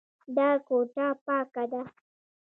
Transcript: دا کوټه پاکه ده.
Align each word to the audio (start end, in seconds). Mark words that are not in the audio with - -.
دا 0.35 0.49
کوټه 0.67 1.07
پاکه 1.25 1.63
ده. 1.71 1.81